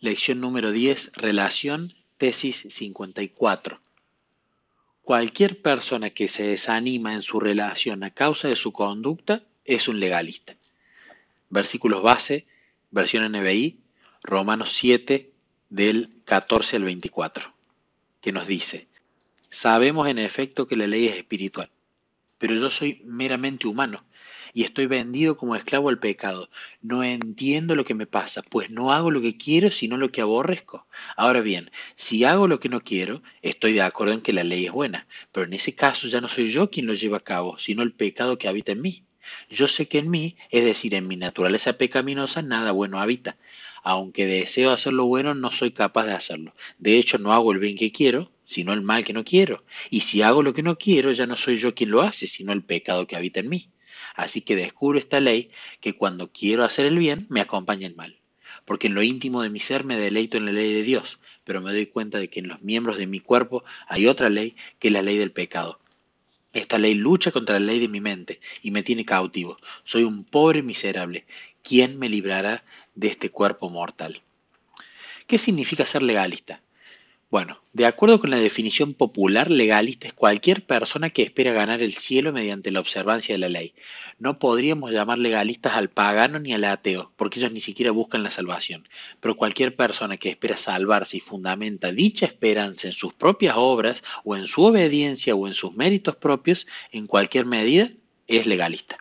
Lección 0.00 0.40
número 0.40 0.70
10. 0.70 1.12
Relación. 1.16 1.92
Tesis 2.18 2.66
54. 2.68 3.80
Cualquier 5.02 5.60
persona 5.60 6.10
que 6.10 6.28
se 6.28 6.44
desanima 6.44 7.14
en 7.14 7.22
su 7.22 7.40
relación 7.40 8.04
a 8.04 8.10
causa 8.10 8.46
de 8.46 8.54
su 8.54 8.70
conducta 8.72 9.42
es 9.64 9.88
un 9.88 9.98
legalista. 9.98 10.56
Versículos 11.50 12.02
base, 12.02 12.46
versión 12.92 13.30
NBI, 13.32 13.80
Romanos 14.22 14.72
7, 14.74 15.32
del 15.68 16.22
14 16.24 16.76
al 16.76 16.84
24, 16.84 17.52
que 18.20 18.30
nos 18.30 18.46
dice, 18.46 18.86
sabemos 19.50 20.06
en 20.06 20.18
efecto 20.18 20.68
que 20.68 20.76
la 20.76 20.86
ley 20.86 21.06
es 21.06 21.16
espiritual, 21.16 21.70
pero 22.38 22.54
yo 22.54 22.70
soy 22.70 23.02
meramente 23.04 23.66
humano 23.66 24.04
y 24.52 24.64
estoy 24.64 24.86
vendido 24.86 25.36
como 25.36 25.56
esclavo 25.56 25.88
al 25.88 25.98
pecado. 25.98 26.50
No 26.80 27.02
entiendo 27.04 27.74
lo 27.74 27.84
que 27.84 27.94
me 27.94 28.06
pasa, 28.06 28.42
pues 28.42 28.70
no 28.70 28.92
hago 28.92 29.10
lo 29.10 29.20
que 29.20 29.36
quiero, 29.36 29.70
sino 29.70 29.96
lo 29.96 30.10
que 30.10 30.20
aborrezco. 30.20 30.86
Ahora 31.16 31.40
bien, 31.40 31.70
si 31.96 32.24
hago 32.24 32.48
lo 32.48 32.60
que 32.60 32.68
no 32.68 32.82
quiero, 32.82 33.22
estoy 33.42 33.72
de 33.72 33.82
acuerdo 33.82 34.14
en 34.14 34.20
que 34.20 34.32
la 34.32 34.44
ley 34.44 34.66
es 34.66 34.72
buena, 34.72 35.06
pero 35.32 35.46
en 35.46 35.54
ese 35.54 35.74
caso 35.74 36.08
ya 36.08 36.20
no 36.20 36.28
soy 36.28 36.50
yo 36.50 36.70
quien 36.70 36.86
lo 36.86 36.94
lleva 36.94 37.18
a 37.18 37.20
cabo, 37.20 37.58
sino 37.58 37.82
el 37.82 37.92
pecado 37.92 38.38
que 38.38 38.48
habita 38.48 38.72
en 38.72 38.80
mí. 38.82 39.04
Yo 39.50 39.68
sé 39.68 39.88
que 39.88 39.98
en 39.98 40.10
mí, 40.10 40.36
es 40.50 40.64
decir, 40.64 40.94
en 40.94 41.06
mi 41.06 41.16
naturaleza 41.16 41.74
pecaminosa, 41.74 42.42
nada 42.42 42.72
bueno 42.72 42.98
habita. 42.98 43.36
Aunque 43.82 44.26
deseo 44.26 44.70
hacer 44.70 44.92
lo 44.92 45.06
bueno, 45.06 45.34
no 45.34 45.52
soy 45.52 45.72
capaz 45.72 46.06
de 46.06 46.12
hacerlo. 46.12 46.54
De 46.78 46.98
hecho, 46.98 47.18
no 47.18 47.32
hago 47.32 47.52
el 47.52 47.58
bien 47.58 47.76
que 47.76 47.92
quiero, 47.92 48.30
sino 48.44 48.72
el 48.72 48.82
mal 48.82 49.04
que 49.04 49.12
no 49.12 49.24
quiero. 49.24 49.64
Y 49.90 50.00
si 50.00 50.22
hago 50.22 50.42
lo 50.42 50.54
que 50.54 50.62
no 50.62 50.76
quiero, 50.78 51.12
ya 51.12 51.26
no 51.26 51.36
soy 51.36 51.56
yo 51.56 51.74
quien 51.74 51.90
lo 51.90 52.02
hace, 52.02 52.26
sino 52.26 52.52
el 52.52 52.64
pecado 52.64 53.06
que 53.06 53.16
habita 53.16 53.40
en 53.40 53.48
mí. 53.48 53.70
Así 54.18 54.40
que 54.40 54.56
descubro 54.56 54.98
esta 54.98 55.20
ley 55.20 55.52
que 55.80 55.94
cuando 55.94 56.32
quiero 56.32 56.64
hacer 56.64 56.86
el 56.86 56.98
bien 56.98 57.26
me 57.30 57.40
acompaña 57.40 57.86
el 57.86 57.94
mal. 57.94 58.18
Porque 58.64 58.88
en 58.88 58.96
lo 58.96 59.04
íntimo 59.04 59.42
de 59.42 59.48
mi 59.48 59.60
ser 59.60 59.84
me 59.84 59.96
deleito 59.96 60.36
en 60.36 60.44
la 60.44 60.50
ley 60.50 60.72
de 60.72 60.82
Dios, 60.82 61.20
pero 61.44 61.60
me 61.60 61.70
doy 61.70 61.86
cuenta 61.86 62.18
de 62.18 62.28
que 62.28 62.40
en 62.40 62.48
los 62.48 62.60
miembros 62.60 62.98
de 62.98 63.06
mi 63.06 63.20
cuerpo 63.20 63.62
hay 63.86 64.08
otra 64.08 64.28
ley 64.28 64.56
que 64.80 64.88
es 64.88 64.92
la 64.92 65.02
ley 65.02 65.18
del 65.18 65.30
pecado. 65.30 65.78
Esta 66.52 66.80
ley 66.80 66.94
lucha 66.94 67.30
contra 67.30 67.60
la 67.60 67.66
ley 67.66 67.78
de 67.78 67.86
mi 67.86 68.00
mente 68.00 68.40
y 68.60 68.72
me 68.72 68.82
tiene 68.82 69.04
cautivo. 69.04 69.56
Soy 69.84 70.02
un 70.02 70.24
pobre 70.24 70.64
miserable. 70.64 71.24
¿Quién 71.62 71.96
me 71.96 72.08
librará 72.08 72.64
de 72.96 73.06
este 73.06 73.30
cuerpo 73.30 73.70
mortal? 73.70 74.20
¿Qué 75.28 75.38
significa 75.38 75.86
ser 75.86 76.02
legalista? 76.02 76.60
Bueno, 77.30 77.62
de 77.74 77.84
acuerdo 77.84 78.20
con 78.20 78.30
la 78.30 78.38
definición 78.38 78.94
popular, 78.94 79.50
legalista 79.50 80.06
es 80.06 80.14
cualquier 80.14 80.64
persona 80.64 81.10
que 81.10 81.20
espera 81.20 81.52
ganar 81.52 81.82
el 81.82 81.92
cielo 81.92 82.32
mediante 82.32 82.70
la 82.70 82.80
observancia 82.80 83.34
de 83.34 83.38
la 83.38 83.50
ley. 83.50 83.74
No 84.18 84.38
podríamos 84.38 84.92
llamar 84.92 85.18
legalistas 85.18 85.74
al 85.74 85.90
pagano 85.90 86.38
ni 86.38 86.54
al 86.54 86.64
ateo, 86.64 87.12
porque 87.16 87.38
ellos 87.38 87.52
ni 87.52 87.60
siquiera 87.60 87.90
buscan 87.90 88.22
la 88.22 88.30
salvación. 88.30 88.88
Pero 89.20 89.36
cualquier 89.36 89.76
persona 89.76 90.16
que 90.16 90.30
espera 90.30 90.56
salvarse 90.56 91.18
y 91.18 91.20
fundamenta 91.20 91.92
dicha 91.92 92.24
esperanza 92.24 92.86
en 92.86 92.94
sus 92.94 93.12
propias 93.12 93.56
obras 93.58 94.02
o 94.24 94.34
en 94.34 94.46
su 94.46 94.62
obediencia 94.62 95.34
o 95.34 95.46
en 95.46 95.54
sus 95.54 95.74
méritos 95.74 96.16
propios, 96.16 96.66
en 96.92 97.06
cualquier 97.06 97.44
medida, 97.44 97.90
es 98.26 98.46
legalista. 98.46 98.96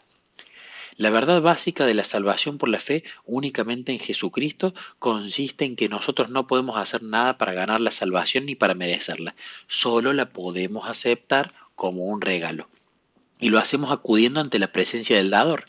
La 0.97 1.11
verdad 1.11 1.43
básica 1.43 1.85
de 1.85 1.93
la 1.93 2.03
salvación 2.03 2.57
por 2.57 2.69
la 2.69 2.79
fe 2.79 3.03
únicamente 3.23 3.91
en 3.91 3.99
Jesucristo 3.99 4.73
consiste 4.97 5.63
en 5.63 5.75
que 5.75 5.89
nosotros 5.89 6.31
no 6.31 6.47
podemos 6.47 6.75
hacer 6.75 7.03
nada 7.03 7.37
para 7.37 7.53
ganar 7.53 7.79
la 7.81 7.91
salvación 7.91 8.47
ni 8.47 8.55
para 8.55 8.73
merecerla, 8.73 9.35
solo 9.67 10.11
la 10.11 10.29
podemos 10.29 10.89
aceptar 10.89 11.53
como 11.75 12.05
un 12.05 12.19
regalo. 12.19 12.67
Y 13.39 13.49
lo 13.49 13.59
hacemos 13.59 13.91
acudiendo 13.91 14.39
ante 14.39 14.57
la 14.57 14.71
presencia 14.71 15.17
del 15.17 15.29
dador. 15.29 15.65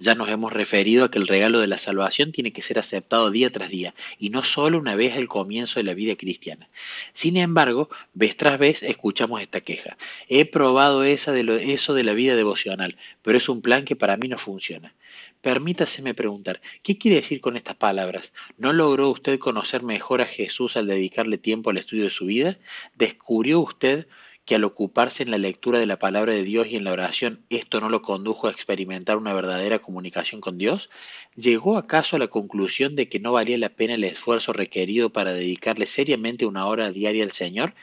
Ya 0.00 0.14
nos 0.14 0.28
hemos 0.28 0.52
referido 0.52 1.04
a 1.04 1.10
que 1.10 1.18
el 1.18 1.26
regalo 1.26 1.60
de 1.60 1.66
la 1.66 1.78
salvación 1.78 2.32
tiene 2.32 2.52
que 2.52 2.62
ser 2.62 2.78
aceptado 2.78 3.30
día 3.30 3.50
tras 3.50 3.70
día 3.70 3.94
y 4.18 4.30
no 4.30 4.44
solo 4.44 4.78
una 4.78 4.96
vez 4.96 5.16
al 5.16 5.28
comienzo 5.28 5.80
de 5.80 5.84
la 5.84 5.94
vida 5.94 6.16
cristiana. 6.16 6.68
Sin 7.12 7.36
embargo, 7.36 7.88
vez 8.14 8.36
tras 8.36 8.58
vez 8.58 8.82
escuchamos 8.82 9.40
esta 9.40 9.60
queja. 9.60 9.96
He 10.28 10.44
probado 10.44 11.04
esa 11.04 11.32
de 11.32 11.72
eso 11.72 11.94
de 11.94 12.04
la 12.04 12.14
vida 12.14 12.36
devocional, 12.36 12.96
pero 13.22 13.38
es 13.38 13.48
un 13.48 13.62
plan 13.62 13.84
que 13.84 13.96
para 13.96 14.16
mí 14.16 14.28
no 14.28 14.38
funciona. 14.38 14.94
Permítaseme 15.40 16.14
preguntar, 16.14 16.60
¿qué 16.82 16.98
quiere 16.98 17.16
decir 17.16 17.40
con 17.40 17.56
estas 17.56 17.76
palabras? 17.76 18.32
¿No 18.56 18.72
logró 18.72 19.08
usted 19.10 19.38
conocer 19.38 19.82
mejor 19.82 20.20
a 20.20 20.26
Jesús 20.26 20.76
al 20.76 20.88
dedicarle 20.88 21.38
tiempo 21.38 21.70
al 21.70 21.78
estudio 21.78 22.04
de 22.04 22.10
su 22.10 22.26
vida? 22.26 22.58
¿Descubrió 22.96 23.60
usted 23.60 24.08
que 24.48 24.54
al 24.54 24.64
ocuparse 24.64 25.22
en 25.22 25.30
la 25.30 25.36
lectura 25.36 25.78
de 25.78 25.84
la 25.84 25.98
palabra 25.98 26.32
de 26.32 26.42
Dios 26.42 26.68
y 26.68 26.76
en 26.76 26.84
la 26.84 26.92
oración 26.92 27.44
esto 27.50 27.82
no 27.82 27.90
lo 27.90 28.00
condujo 28.00 28.46
a 28.46 28.50
experimentar 28.50 29.18
una 29.18 29.34
verdadera 29.34 29.80
comunicación 29.80 30.40
con 30.40 30.56
Dios? 30.56 30.88
¿Llegó 31.36 31.76
acaso 31.76 32.16
a 32.16 32.18
la 32.18 32.28
conclusión 32.28 32.96
de 32.96 33.10
que 33.10 33.20
no 33.20 33.32
valía 33.32 33.58
la 33.58 33.68
pena 33.68 33.92
el 33.92 34.04
esfuerzo 34.04 34.54
requerido 34.54 35.10
para 35.10 35.34
dedicarle 35.34 35.84
seriamente 35.84 36.46
una 36.46 36.66
hora 36.66 36.90
diaria 36.92 37.24
al 37.24 37.32
Señor? 37.32 37.74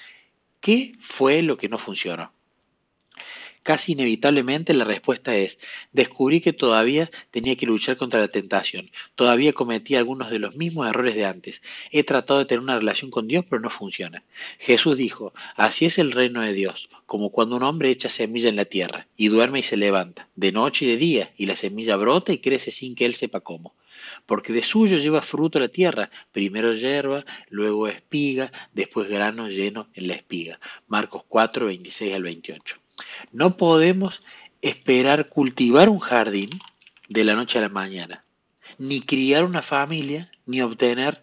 ¿Qué 0.59 0.93
fue 0.99 1.43
lo 1.43 1.55
que 1.55 1.69
no 1.69 1.77
funcionó? 1.77 2.31
Casi 3.65 3.93
inevitablemente 3.93 4.75
la 4.75 4.83
respuesta 4.83 5.35
es, 5.35 5.57
descubrí 5.91 6.39
que 6.39 6.53
todavía 6.53 7.09
tenía 7.31 7.55
que 7.55 7.65
luchar 7.65 7.97
contra 7.97 8.19
la 8.19 8.27
tentación, 8.27 8.91
todavía 9.15 9.53
cometí 9.53 9.95
algunos 9.95 10.29
de 10.29 10.37
los 10.37 10.55
mismos 10.55 10.87
errores 10.87 11.15
de 11.15 11.25
antes, 11.25 11.63
he 11.89 12.03
tratado 12.03 12.37
de 12.37 12.45
tener 12.45 12.59
una 12.59 12.77
relación 12.77 13.09
con 13.09 13.27
Dios 13.27 13.43
pero 13.49 13.59
no 13.59 13.71
funciona. 13.71 14.23
Jesús 14.59 14.97
dijo, 14.97 15.33
así 15.55 15.85
es 15.85 15.97
el 15.97 16.11
reino 16.11 16.43
de 16.43 16.53
Dios, 16.53 16.89
como 17.07 17.31
cuando 17.31 17.55
un 17.55 17.63
hombre 17.63 17.89
echa 17.89 18.07
semilla 18.07 18.49
en 18.49 18.55
la 18.55 18.65
tierra, 18.65 19.07
y 19.17 19.29
duerme 19.29 19.57
y 19.57 19.63
se 19.63 19.77
levanta, 19.77 20.29
de 20.35 20.51
noche 20.51 20.85
y 20.85 20.89
de 20.89 20.97
día, 20.97 21.33
y 21.35 21.47
la 21.47 21.55
semilla 21.55 21.95
brota 21.95 22.33
y 22.33 22.37
crece 22.37 22.69
sin 22.69 22.93
que 22.93 23.05
él 23.05 23.15
sepa 23.15 23.39
cómo 23.39 23.73
porque 24.27 24.53
de 24.53 24.61
suyo 24.61 24.99
lleva 24.99 25.23
fruto 25.23 25.59
la 25.59 25.69
tierra, 25.69 26.11
primero 26.31 26.73
hierba, 26.73 27.25
luego 27.49 27.87
espiga, 27.87 28.51
después 28.73 29.09
grano 29.09 29.49
lleno 29.49 29.87
en 29.95 30.07
la 30.07 30.13
espiga. 30.13 30.59
Marcos 30.87 31.23
4, 31.27 31.65
26 31.65 32.13
al 32.13 32.21
28. 32.21 32.84
No 33.31 33.57
podemos 33.57 34.21
esperar 34.61 35.29
cultivar 35.29 35.89
un 35.89 35.99
jardín 35.99 36.49
de 37.09 37.23
la 37.23 37.35
noche 37.35 37.59
a 37.59 37.61
la 37.61 37.69
mañana, 37.69 38.23
ni 38.77 39.01
criar 39.01 39.45
una 39.45 39.61
familia, 39.61 40.31
ni 40.45 40.61
obtener 40.61 41.21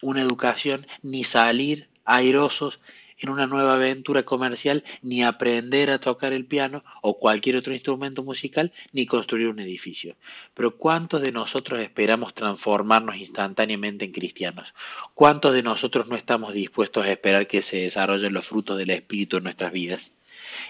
una 0.00 0.22
educación, 0.22 0.86
ni 1.02 1.24
salir 1.24 1.88
airosos 2.04 2.78
en 3.18 3.30
una 3.30 3.46
nueva 3.46 3.74
aventura 3.74 4.22
comercial, 4.22 4.84
ni 5.02 5.22
aprender 5.22 5.90
a 5.90 5.98
tocar 5.98 6.32
el 6.32 6.46
piano 6.46 6.84
o 7.02 7.18
cualquier 7.18 7.56
otro 7.56 7.74
instrumento 7.74 8.22
musical, 8.22 8.72
ni 8.92 9.06
construir 9.06 9.48
un 9.48 9.58
edificio. 9.58 10.16
Pero 10.54 10.76
¿cuántos 10.76 11.20
de 11.22 11.32
nosotros 11.32 11.80
esperamos 11.80 12.32
transformarnos 12.34 13.16
instantáneamente 13.16 14.04
en 14.04 14.12
cristianos? 14.12 14.74
¿Cuántos 15.14 15.52
de 15.52 15.62
nosotros 15.62 16.06
no 16.06 16.16
estamos 16.16 16.52
dispuestos 16.52 17.04
a 17.04 17.10
esperar 17.10 17.46
que 17.46 17.62
se 17.62 17.78
desarrollen 17.78 18.32
los 18.32 18.46
frutos 18.46 18.78
del 18.78 18.90
Espíritu 18.90 19.36
en 19.38 19.44
nuestras 19.44 19.72
vidas? 19.72 20.12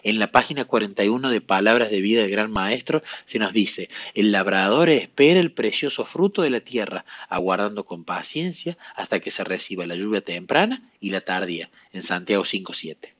En 0.03 0.19
la 0.19 0.31
página 0.31 0.65
41 0.65 1.31
de 1.31 1.41
Palabras 1.41 1.91
de 1.91 2.01
Vida 2.01 2.23
del 2.23 2.31
Gran 2.31 2.51
Maestro 2.51 3.03
se 3.27 3.39
nos 3.39 3.53
dice, 3.53 3.89
el 4.15 4.33
labrador 4.33 4.91
espera 4.91 5.41
el 5.41 5.53
precioso 5.53 6.05
fruto 6.05 6.43
de 6.43 6.51
la 6.51 6.61
tierra, 6.61 7.05
aguardando 7.29 7.85
con 7.85 8.05
paciencia 8.05 8.79
hasta 8.95 9.21
que 9.21 9.31
se 9.31 9.45
reciba 9.45 9.87
la 9.87 9.97
lluvia 9.97 10.21
temprana 10.21 10.83
y 11.01 11.11
la 11.11 11.21
tardía, 11.21 11.71
en 11.93 12.03
Santiago 12.03 12.45
5.7. 12.45 13.18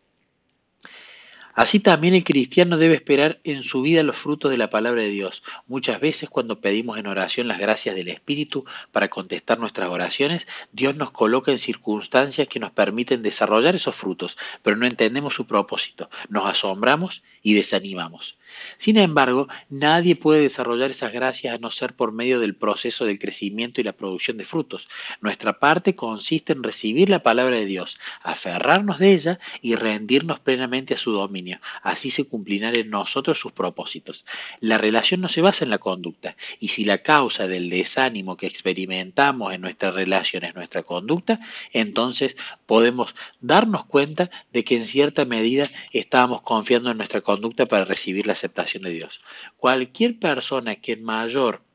Así 1.59 1.81
también 1.81 2.15
el 2.15 2.23
cristiano 2.23 2.79
debe 2.79 2.95
esperar 2.95 3.41
en 3.43 3.65
su 3.65 3.83
vida 3.83 4.05
los 4.05 4.17
frutos 4.17 4.49
de 4.53 4.57
la 4.57 4.71
palabra 4.71 5.03
de 5.03 5.09
Dios. 5.09 5.43
Muchas 5.67 5.99
veces 5.99 6.31
cuando 6.31 6.61
pedimos 6.61 6.99
en 6.99 7.09
oración 7.09 7.49
las 7.49 7.59
gracias 7.59 7.97
del 7.97 8.07
Espíritu 8.07 8.65
para 8.93 9.09
contestar 9.09 9.59
nuestras 9.59 9.89
oraciones, 9.89 10.47
Dios 10.71 10.95
nos 10.95 11.11
coloca 11.11 11.51
en 11.51 11.59
circunstancias 11.59 12.47
que 12.47 12.61
nos 12.61 12.71
permiten 12.71 13.23
desarrollar 13.23 13.75
esos 13.75 13.97
frutos, 13.97 14.39
pero 14.63 14.77
no 14.77 14.87
entendemos 14.87 15.35
su 15.35 15.49
propósito, 15.49 16.09
nos 16.29 16.47
asombramos 16.47 17.25
y 17.43 17.55
desanimamos. 17.55 18.39
Sin 18.79 18.97
embargo, 18.97 19.49
nadie 19.69 20.17
puede 20.17 20.41
desarrollar 20.43 20.91
esas 20.91 21.13
gracias 21.13 21.55
a 21.55 21.59
no 21.59 21.71
ser 21.71 21.95
por 21.95 22.13
medio 22.13 22.41
del 22.41 22.55
proceso 22.55 23.05
del 23.05 23.19
crecimiento 23.19 23.81
y 23.81 23.85
la 23.85 23.93
producción 23.93 24.37
de 24.37 24.45
frutos. 24.45 24.89
Nuestra 25.21 25.59
parte 25.59 25.95
consiste 25.95 26.53
en 26.53 26.63
recibir 26.63 27.11
la 27.11 27.23
palabra 27.23 27.57
de 27.57 27.67
Dios, 27.67 27.99
aferrarnos 28.23 28.99
de 28.99 29.13
ella 29.13 29.39
y 29.61 29.75
rendirnos 29.75 30.41
plenamente 30.41 30.95
a 30.95 30.99
su 30.99 31.13
Así 31.83 32.11
se 32.11 32.25
cumplirán 32.25 32.77
en 32.77 32.91
nosotros 32.91 33.39
sus 33.39 33.53
propósitos. 33.53 34.25
La 34.61 34.79
relación 34.79 35.21
no 35.21 35.29
se 35.29 35.41
basa 35.41 35.65
en 35.65 35.71
la 35.71 35.79
conducta, 35.79 36.37
y 36.61 36.69
si 36.69 36.85
la 36.85 36.99
causa 36.99 37.47
del 37.47 37.71
desánimo 37.71 38.37
que 38.37 38.47
experimentamos 38.47 39.55
en 39.55 39.61
nuestra 39.61 39.91
relación 39.91 40.45
es 40.45 40.55
nuestra 40.55 40.83
conducta, 40.83 41.41
entonces 41.73 42.37
podemos 42.67 43.15
darnos 43.41 43.85
cuenta 43.85 44.31
de 44.53 44.65
que 44.65 44.77
en 44.77 44.85
cierta 44.85 45.25
medida 45.25 45.69
estábamos 45.93 46.43
confiando 46.43 46.91
en 46.91 46.97
nuestra 46.97 47.21
conducta 47.21 47.67
para 47.67 47.85
recibir 47.85 48.27
la 48.27 48.33
aceptación 48.35 48.83
de 48.83 48.93
Dios. 48.93 49.21
Cualquier 49.57 50.19
persona 50.19 50.77
que 50.77 50.93
en 50.93 51.05
mayor 51.05 51.68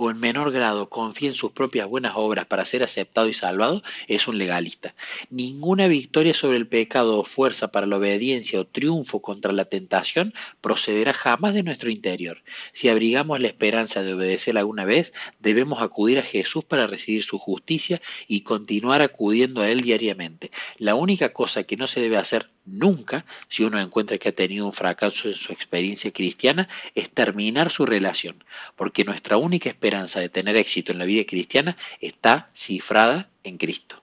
o 0.00 0.12
en 0.12 0.20
menor 0.20 0.52
grado 0.52 0.88
confía 0.88 1.28
en 1.28 1.34
sus 1.34 1.50
propias 1.50 1.88
buenas 1.88 2.12
obras 2.14 2.46
para 2.46 2.64
ser 2.64 2.84
aceptado 2.84 3.28
y 3.28 3.34
salvado, 3.34 3.82
es 4.06 4.28
un 4.28 4.38
legalista. 4.38 4.94
Ninguna 5.28 5.88
victoria 5.88 6.34
sobre 6.34 6.56
el 6.56 6.68
pecado 6.68 7.18
o 7.18 7.24
fuerza 7.24 7.72
para 7.72 7.88
la 7.88 7.96
obediencia 7.96 8.60
o 8.60 8.64
triunfo 8.64 9.20
contra 9.20 9.50
la 9.50 9.64
tentación 9.64 10.34
procederá 10.60 11.12
jamás 11.12 11.52
de 11.54 11.64
nuestro 11.64 11.90
interior. 11.90 12.44
Si 12.72 12.88
abrigamos 12.88 13.40
la 13.40 13.48
esperanza 13.48 14.04
de 14.04 14.14
obedecer 14.14 14.56
alguna 14.56 14.84
vez, 14.84 15.12
debemos 15.40 15.82
acudir 15.82 16.20
a 16.20 16.22
Jesús 16.22 16.64
para 16.64 16.86
recibir 16.86 17.24
su 17.24 17.40
justicia 17.40 18.00
y 18.28 18.42
continuar 18.42 19.02
acudiendo 19.02 19.62
a 19.62 19.68
Él 19.68 19.80
diariamente. 19.80 20.52
La 20.76 20.94
única 20.94 21.32
cosa 21.32 21.64
que 21.64 21.76
no 21.76 21.88
se 21.88 22.00
debe 22.00 22.18
hacer 22.18 22.50
nunca, 22.70 23.24
si 23.48 23.64
uno 23.64 23.80
encuentra 23.80 24.18
que 24.18 24.28
ha 24.28 24.32
tenido 24.32 24.66
un 24.66 24.72
fracaso 24.72 25.28
en 25.28 25.34
su 25.34 25.52
experiencia 25.52 26.12
cristiana, 26.12 26.68
es 26.94 27.10
terminar 27.10 27.70
su 27.70 27.86
relación, 27.86 28.44
porque 28.76 29.04
nuestra 29.04 29.36
única 29.36 29.68
esperanza 29.68 30.20
de 30.20 30.28
tener 30.28 30.56
éxito 30.56 30.92
en 30.92 30.98
la 30.98 31.04
vida 31.04 31.24
cristiana 31.24 31.76
está 32.00 32.50
cifrada 32.54 33.30
en 33.44 33.58
Cristo. 33.58 34.02